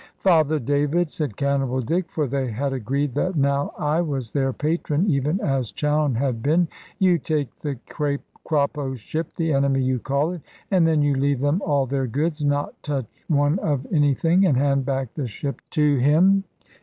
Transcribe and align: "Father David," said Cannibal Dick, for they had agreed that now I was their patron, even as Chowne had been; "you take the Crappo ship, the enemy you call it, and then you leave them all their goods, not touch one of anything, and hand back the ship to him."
"Father 0.17 0.57
David," 0.57 1.11
said 1.11 1.37
Cannibal 1.37 1.79
Dick, 1.79 2.09
for 2.09 2.25
they 2.25 2.49
had 2.49 2.73
agreed 2.73 3.13
that 3.13 3.35
now 3.35 3.71
I 3.77 4.01
was 4.01 4.31
their 4.31 4.51
patron, 4.51 5.05
even 5.07 5.39
as 5.41 5.71
Chowne 5.71 6.15
had 6.15 6.41
been; 6.41 6.67
"you 6.97 7.19
take 7.19 7.55
the 7.57 7.75
Crappo 7.87 8.97
ship, 8.97 9.27
the 9.35 9.53
enemy 9.53 9.83
you 9.83 9.99
call 9.99 10.31
it, 10.31 10.41
and 10.71 10.87
then 10.87 11.03
you 11.03 11.13
leave 11.13 11.39
them 11.39 11.61
all 11.63 11.85
their 11.85 12.07
goods, 12.07 12.43
not 12.43 12.81
touch 12.81 13.23
one 13.27 13.59
of 13.59 13.85
anything, 13.93 14.43
and 14.43 14.57
hand 14.57 14.87
back 14.87 15.13
the 15.13 15.27
ship 15.27 15.61
to 15.73 15.97
him." 15.97 16.45